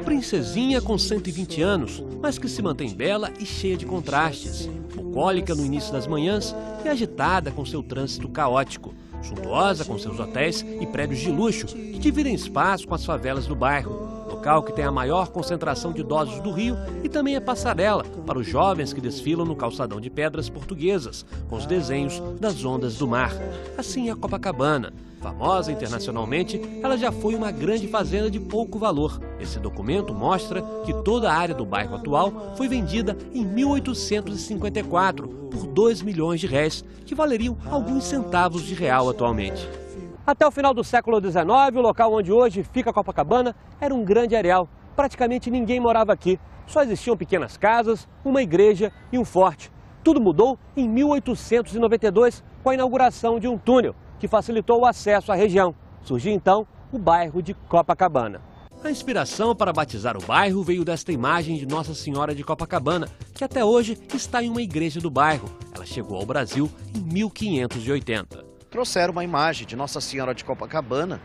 [0.00, 4.66] princesinha com 120 anos, mas que se mantém bela e cheia de contrastes.
[4.94, 8.94] Bucólica no início das manhãs e agitada com seu trânsito caótico.
[9.22, 13.54] Suntuosa com seus hotéis e prédios de luxo que dividem espaço com as favelas do
[13.54, 14.08] bairro.
[14.28, 18.38] Local que tem a maior concentração de idosos do Rio e também é passarela para
[18.38, 23.06] os jovens que desfilam no calçadão de pedras portuguesas, com os desenhos das ondas do
[23.06, 23.32] mar.
[23.76, 24.92] Assim é a Copacabana.
[25.20, 29.20] Famosa internacionalmente, ela já foi uma grande fazenda de pouco valor.
[29.38, 35.59] Esse documento mostra que toda a área do bairro atual foi vendida em 1854 por
[35.70, 39.68] 2 milhões de réis, que valeriam alguns centavos de real atualmente.
[40.26, 44.36] Até o final do século XIX, o local onde hoje fica Copacabana era um grande
[44.36, 44.68] areal.
[44.94, 46.38] Praticamente ninguém morava aqui.
[46.66, 49.72] Só existiam pequenas casas, uma igreja e um forte.
[50.04, 55.34] Tudo mudou em 1892 com a inauguração de um túnel que facilitou o acesso à
[55.34, 55.74] região.
[56.02, 58.49] Surgiu então o bairro de Copacabana.
[58.82, 63.44] A inspiração para batizar o bairro veio desta imagem de Nossa Senhora de Copacabana, que
[63.44, 65.50] até hoje está em uma igreja do bairro.
[65.74, 71.20] Ela chegou ao Brasil em 1580 trouxeram uma imagem de Nossa Senhora de Copacabana,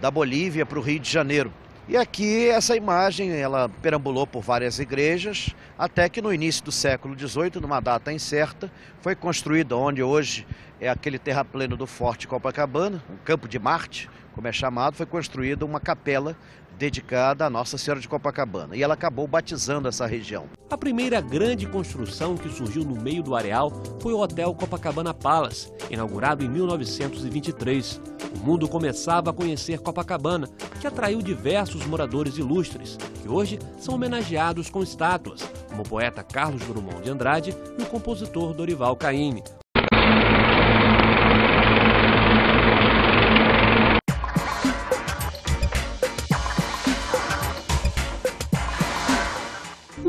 [0.00, 1.52] da Bolívia para o Rio de Janeiro.
[1.86, 7.18] E aqui essa imagem, ela perambulou por várias igrejas, até que no início do século
[7.18, 10.46] XVIII, numa data incerta, foi construída onde hoje
[10.80, 15.66] é aquele terrapleno do Forte Copacabana, um campo de Marte, como é chamado, foi construída
[15.66, 16.36] uma capela
[16.80, 18.74] dedicada a Nossa Senhora de Copacabana.
[18.74, 20.46] E ela acabou batizando essa região.
[20.70, 25.70] A primeira grande construção que surgiu no meio do areal foi o Hotel Copacabana Palace,
[25.90, 28.00] inaugurado em 1923.
[28.34, 30.48] O mundo começava a conhecer Copacabana,
[30.80, 36.62] que atraiu diversos moradores ilustres, que hoje são homenageados com estátuas, como o poeta Carlos
[36.62, 39.44] Drummond de Andrade e o compositor Dorival Caymmi.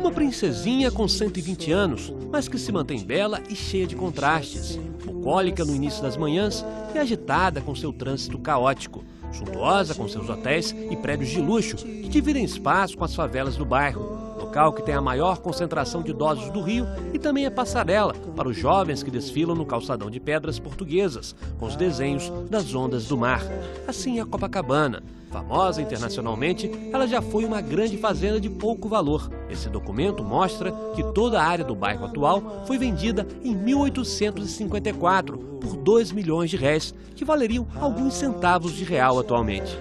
[0.01, 4.75] Uma princesinha com 120 anos, mas que se mantém bela e cheia de contrastes.
[5.05, 9.03] Bucólica no início das manhãs e agitada com seu trânsito caótico.
[9.31, 13.63] Suntuosa com seus hotéis e prédios de luxo que dividem espaço com as favelas do
[13.63, 14.30] bairro.
[14.51, 18.49] Local que tem a maior concentração de idosos do Rio e também é passarela para
[18.49, 23.17] os jovens que desfilam no calçadão de pedras portuguesas, com os desenhos das ondas do
[23.17, 23.41] mar.
[23.87, 25.01] Assim é a Copacabana.
[25.29, 29.31] Famosa internacionalmente, ela já foi uma grande fazenda de pouco valor.
[29.49, 35.77] Esse documento mostra que toda a área do bairro atual foi vendida em 1854 por
[35.77, 39.79] 2 milhões de réis, que valeriam alguns centavos de real atualmente.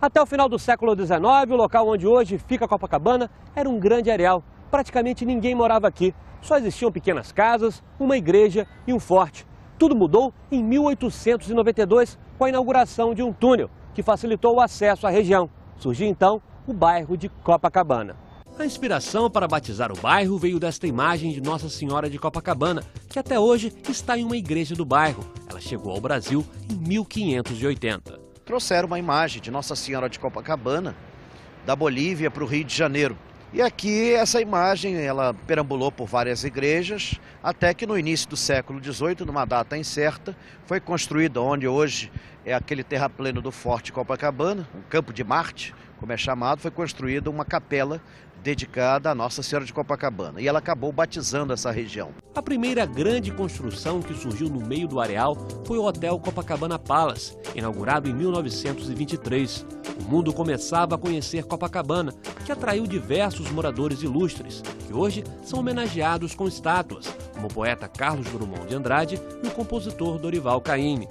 [0.00, 1.18] Até o final do século XIX,
[1.50, 4.44] o local onde hoje fica Copacabana era um grande areal.
[4.70, 6.14] Praticamente ninguém morava aqui.
[6.42, 9.46] Só existiam pequenas casas, uma igreja e um forte.
[9.78, 15.10] Tudo mudou em 1892 com a inauguração de um túnel que facilitou o acesso à
[15.10, 15.48] região.
[15.78, 18.16] Surgiu então o bairro de Copacabana.
[18.58, 23.18] A inspiração para batizar o bairro veio desta imagem de Nossa Senhora de Copacabana, que
[23.18, 25.24] até hoje está em uma igreja do bairro.
[25.48, 28.25] Ela chegou ao Brasil em 1580.
[28.46, 30.94] Trouxeram uma imagem de Nossa Senhora de Copacabana,
[31.66, 33.18] da Bolívia para o Rio de Janeiro.
[33.52, 38.80] E aqui essa imagem, ela perambulou por várias igrejas, até que no início do século
[38.80, 42.12] XVIII, numa data incerta, foi construída onde hoje
[42.44, 47.30] é aquele terrapleno do Forte Copacabana, um campo de Marte, como é chamado, foi construída
[47.30, 48.00] uma capela
[48.42, 50.40] dedicada a Nossa Senhora de Copacabana.
[50.40, 52.10] E ela acabou batizando essa região.
[52.34, 57.36] A primeira grande construção que surgiu no meio do areal foi o Hotel Copacabana Palace,
[57.54, 59.66] inaugurado em 1923.
[59.98, 62.12] O mundo começava a conhecer Copacabana,
[62.44, 68.26] que atraiu diversos moradores ilustres, que hoje são homenageados com estátuas, como o poeta Carlos
[68.28, 71.08] Drummond de Andrade e o compositor Dorival Caymmi.